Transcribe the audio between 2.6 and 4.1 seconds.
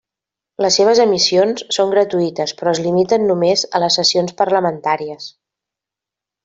però es limiten només a les